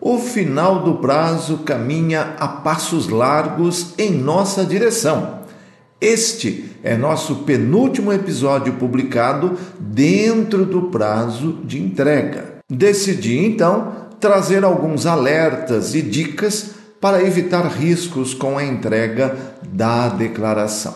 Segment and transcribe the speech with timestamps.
[0.00, 5.40] o final do prazo caminha a passos largos em nossa direção.
[6.00, 12.54] Este é nosso penúltimo episódio publicado dentro do prazo de entrega.
[12.68, 20.94] Decidi então trazer alguns alertas e dicas para evitar riscos com a entrega da declaração.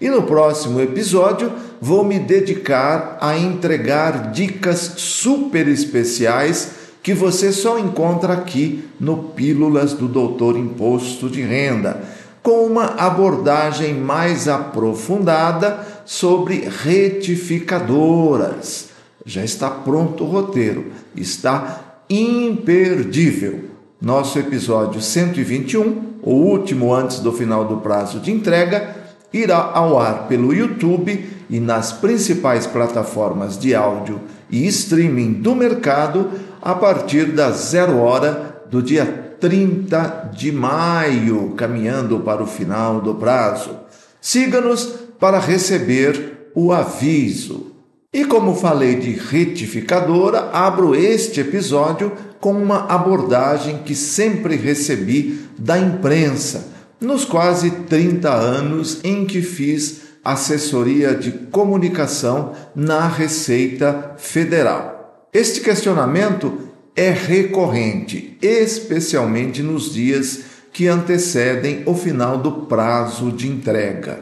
[0.00, 7.78] E no próximo episódio vou me dedicar a entregar dicas super especiais que você só
[7.78, 12.02] encontra aqui no Pílulas do Doutor Imposto de Renda,
[12.42, 18.88] com uma abordagem mais aprofundada sobre retificadoras.
[19.24, 23.64] Já está pronto o roteiro, está imperdível.
[24.00, 28.96] Nosso episódio 121, o último antes do final do prazo de entrega,
[29.32, 36.30] irá ao ar pelo YouTube e nas principais plataformas de áudio e streaming do mercado
[36.60, 43.14] a partir da zero hora do dia 30 de maio, caminhando para o final do
[43.14, 43.76] prazo.
[44.20, 44.84] Siga-nos
[45.18, 47.72] para receber o aviso.
[48.12, 55.78] E como falei de retificadora, abro este episódio com uma abordagem que sempre recebi da
[55.78, 64.97] imprensa nos quase 30 anos em que fiz assessoria de comunicação na Receita Federal.
[65.32, 66.58] Este questionamento
[66.96, 70.40] é recorrente, especialmente nos dias
[70.72, 74.20] que antecedem o final do prazo de entrega.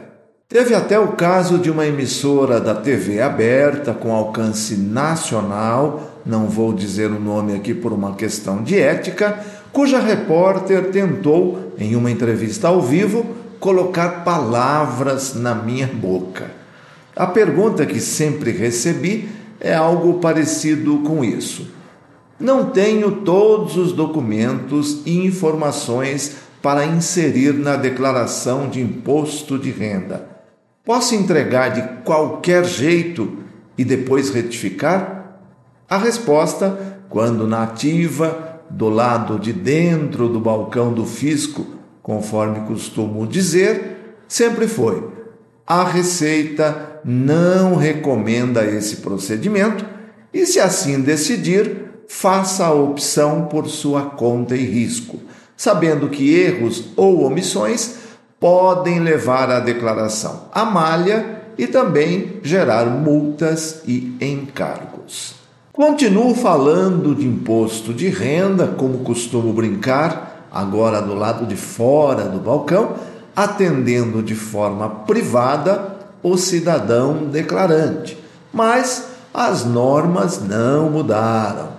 [0.49, 6.73] Teve até o caso de uma emissora da TV aberta com alcance nacional, não vou
[6.73, 9.39] dizer o nome aqui por uma questão de ética,
[9.71, 13.25] cuja repórter tentou, em uma entrevista ao vivo,
[13.61, 16.51] colocar palavras na minha boca.
[17.15, 19.29] A pergunta que sempre recebi
[19.59, 21.67] é algo parecido com isso.
[22.39, 30.27] Não tenho todos os documentos e informações para inserir na declaração de imposto de renda.
[30.85, 33.37] Posso entregar de qualquer jeito
[33.77, 35.39] e depois retificar?
[35.89, 41.65] A resposta, quando na ativa, do lado de dentro do balcão do fisco,
[42.03, 45.09] conforme costumo dizer, sempre foi:
[45.65, 49.85] a Receita não recomenda esse procedimento
[50.33, 55.19] e, se assim decidir, faça a opção por sua conta e risco,
[55.55, 57.95] sabendo que erros ou omissões
[58.39, 65.35] podem levar a declaração à malha e também gerar multas e encargos.
[65.73, 72.39] Continuo falando de imposto de renda, como costumo brincar, agora do lado de fora do
[72.39, 72.95] balcão,
[73.35, 75.96] atendendo de forma privada
[76.31, 78.17] o cidadão declarante.
[78.53, 81.69] Mas as normas não mudaram.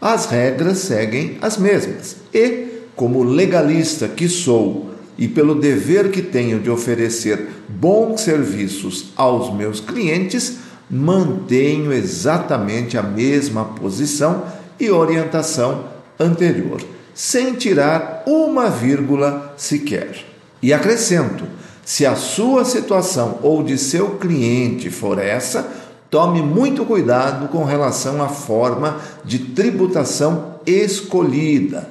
[0.00, 2.16] As regras seguem as mesmas.
[2.32, 9.54] E, como legalista que sou, e pelo dever que tenho de oferecer bons serviços aos
[9.54, 10.58] meus clientes,
[10.90, 14.44] mantenho exatamente a mesma posição
[14.78, 15.84] e orientação
[16.20, 16.80] anterior
[17.16, 20.22] sem tirar uma vírgula sequer.
[20.62, 21.44] E acrescento:
[21.86, 25.70] se a sua situação ou de seu cliente for essa,
[26.10, 31.88] tome muito cuidado com relação à forma de tributação escolhida.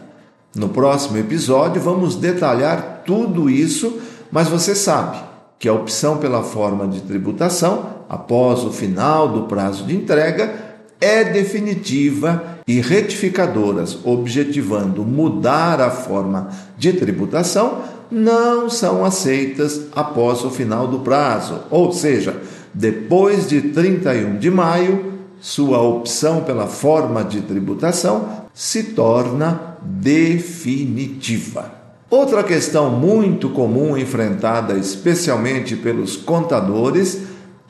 [0.53, 3.97] No próximo episódio vamos detalhar tudo isso,
[4.29, 5.17] mas você sabe
[5.57, 10.56] que a opção pela forma de tributação, após o final do prazo de entrega,
[11.00, 20.50] é definitiva e retificadoras objetivando mudar a forma de tributação não são aceitas após o
[20.50, 22.42] final do prazo, ou seja,
[22.74, 31.72] depois de 31 de maio, sua opção pela forma de tributação se torna definitiva.
[32.10, 37.22] Outra questão muito comum enfrentada especialmente pelos contadores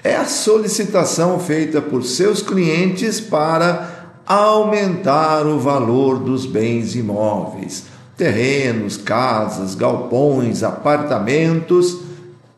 [0.04, 7.86] é a solicitação feita por seus clientes para aumentar o valor dos bens imóveis,
[8.18, 11.98] terrenos, casas, galpões, apartamentos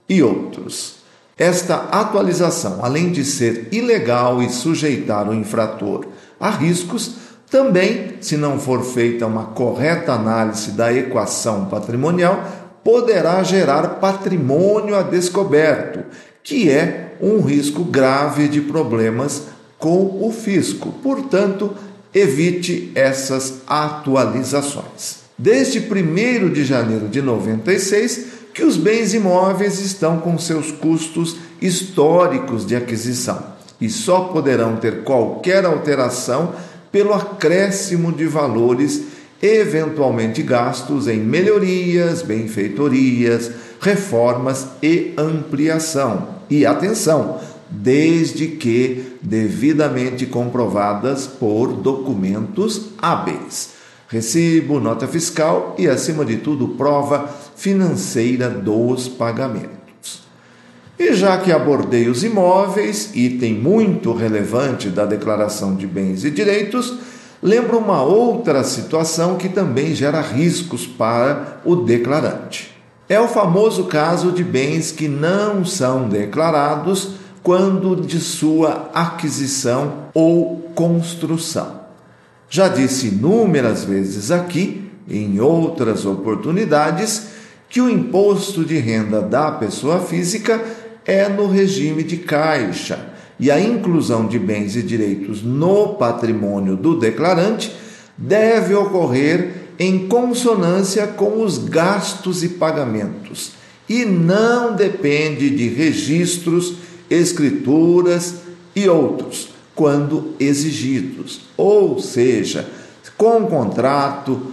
[0.08, 0.98] e outros.
[1.38, 6.06] Esta atualização, além de ser ilegal e sujeitar o infrator
[6.40, 7.16] a riscos,
[7.50, 12.44] Também, se não for feita uma correta análise da equação patrimonial,
[12.84, 16.04] poderá gerar patrimônio a descoberto,
[16.44, 19.44] que é um risco grave de problemas
[19.78, 20.92] com o fisco.
[21.02, 21.74] Portanto,
[22.14, 25.27] evite essas atualizações.
[25.38, 32.66] Desde 1 de janeiro de 96, que os bens imóveis estão com seus custos históricos
[32.66, 36.54] de aquisição e só poderão ter qualquer alteração
[36.92, 39.04] pelo acréscimo de valores
[39.40, 46.30] eventualmente gastos em melhorias, benfeitorias, reformas e ampliação.
[46.50, 53.77] E atenção, desde que devidamente comprovadas por documentos hábeis.
[54.10, 60.24] Recibo, nota fiscal e, acima de tudo, prova financeira dos pagamentos.
[60.98, 66.98] E já que abordei os imóveis, item muito relevante da declaração de bens e direitos,
[67.44, 72.72] lembro uma outra situação que também gera riscos para o declarante.
[73.10, 77.12] É o famoso caso de bens que não são declarados
[77.44, 81.87] quando de sua aquisição ou construção.
[82.50, 87.28] Já disse inúmeras vezes aqui, em outras oportunidades,
[87.70, 90.64] que o imposto de renda da pessoa física
[91.06, 96.98] é no regime de caixa e a inclusão de bens e direitos no patrimônio do
[96.98, 97.72] declarante
[98.18, 103.52] deve ocorrer em consonância com os gastos e pagamentos
[103.88, 106.76] e não depende de registros,
[107.10, 108.36] escrituras
[108.76, 111.42] e outros, quando exigidos.
[111.56, 112.68] Ou seja,
[113.16, 114.52] com contrato,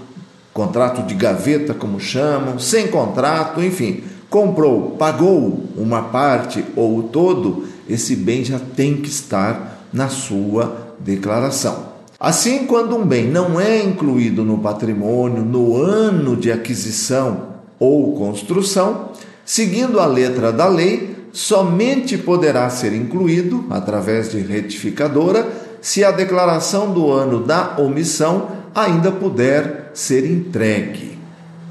[0.53, 7.65] contrato de gaveta, como chamam, sem contrato, enfim, comprou, pagou uma parte ou o todo,
[7.89, 11.95] esse bem já tem que estar na sua declaração.
[12.21, 19.11] Assim, quando um bem não é incluído no patrimônio no ano de aquisição ou construção,
[19.45, 25.47] seguindo a letra da lei, somente poderá ser incluído, através de retificadora,
[25.83, 31.19] se a declaração do ano da omissão ainda puder ser entregue.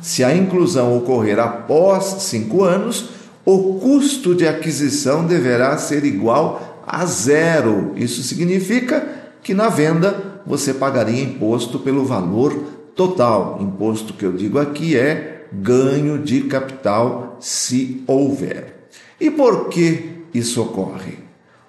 [0.01, 3.05] Se a inclusão ocorrer após cinco anos,
[3.45, 7.93] o custo de aquisição deverá ser igual a zero.
[7.95, 9.07] Isso significa
[9.41, 12.53] que na venda você pagaria imposto pelo valor
[12.95, 13.59] total.
[13.61, 18.82] Imposto que eu digo aqui é ganho de capital, se houver.
[19.23, 21.17] E por que isso ocorre?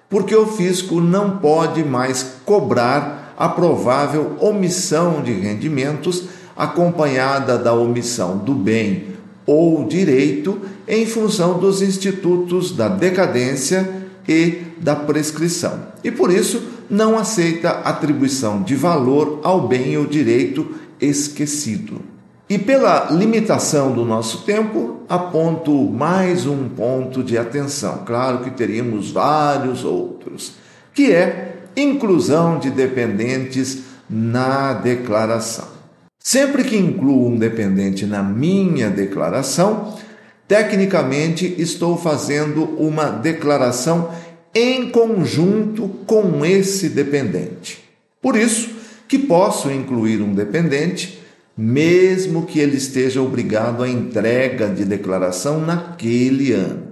[0.09, 8.39] Porque o fisco não pode mais cobrar a provável omissão de rendimentos acompanhada da omissão
[8.39, 9.15] do bem
[9.45, 13.89] ou direito em função dos institutos da decadência
[14.27, 15.79] e da prescrição.
[16.03, 22.14] E por isso não aceita atribuição de valor ao bem ou direito esquecido.
[22.47, 28.03] E pela limitação do nosso tempo, aponto mais um ponto de atenção.
[28.05, 30.53] Claro que teríamos vários outros,
[30.93, 35.67] que é inclusão de dependentes na declaração.
[36.19, 39.95] Sempre que incluo um dependente na minha declaração,
[40.47, 44.09] tecnicamente estou fazendo uma declaração
[44.53, 47.83] em conjunto com esse dependente.
[48.21, 48.69] Por isso
[49.07, 51.24] que posso incluir um dependente,
[51.57, 56.87] mesmo que ele esteja obrigado à entrega de declaração naquele ano.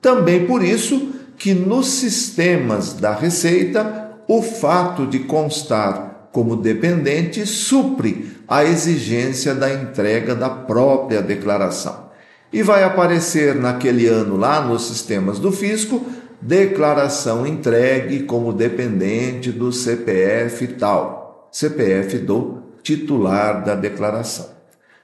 [0.00, 8.32] Também por isso que nos sistemas da Receita, o fato de constar como dependente supre
[8.46, 12.10] a exigência da entrega da própria declaração.
[12.52, 16.04] E vai aparecer naquele ano lá nos sistemas do fisco
[16.40, 24.50] declaração entregue como dependente do CPF tal, CPF do titular da declaração.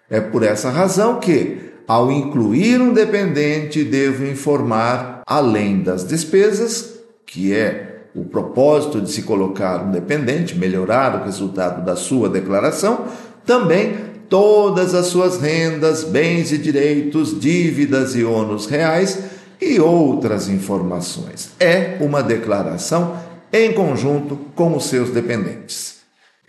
[0.09, 7.53] É por essa razão que, ao incluir um dependente, devo informar, além das despesas, que
[7.55, 13.07] é o propósito de se colocar um dependente, melhorar o resultado da sua declaração,
[13.47, 13.97] também
[14.29, 19.19] todas as suas rendas, bens e direitos, dívidas e ônus reais
[19.61, 21.51] e outras informações.
[21.59, 23.17] É uma declaração
[23.53, 26.00] em conjunto com os seus dependentes.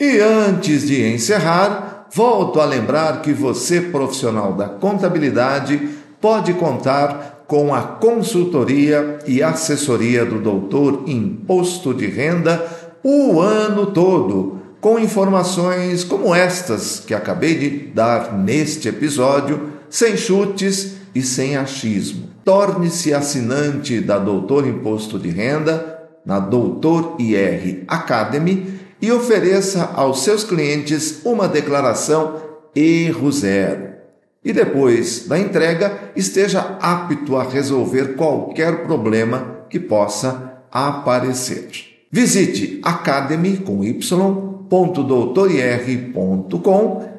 [0.02, 5.90] E antes de encerrar, volto a lembrar que você, profissional da contabilidade,
[6.20, 12.66] pode contar com a consultoria e assessoria do doutor Imposto de Renda
[13.04, 20.96] o ano todo, com informações como estas que acabei de dar neste episódio, sem chutes
[21.14, 22.28] e sem achismo.
[22.44, 30.44] Torne-se assinante da Doutor Imposto de Renda na Doutor IR Academy e ofereça aos seus
[30.44, 32.36] clientes uma declaração
[32.76, 33.92] erro zero.
[34.44, 41.70] E depois da entrega, esteja apto a resolver qualquer problema que possa aparecer.
[42.12, 43.84] Visite academy com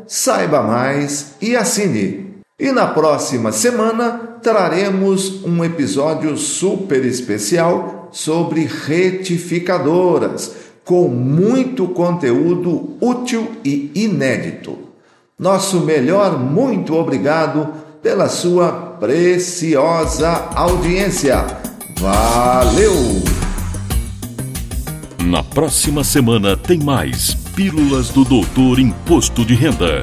[0.07, 2.37] saiba mais e assine.
[2.59, 13.53] E na próxima semana traremos um episódio super especial sobre retificadoras, com muito conteúdo útil
[13.65, 14.79] e inédito.
[15.39, 17.69] Nosso melhor muito obrigado
[18.03, 21.45] pela sua preciosa audiência.
[21.99, 22.93] Valeu!
[25.25, 30.03] Na próxima semana tem mais Pílulas do Doutor Imposto de Renda.